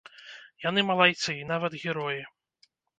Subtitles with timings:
[0.69, 2.21] Яны малайцы і нават героі.